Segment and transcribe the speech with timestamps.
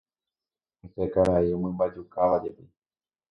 [0.85, 2.65] Upe karai omymbajukávajepi.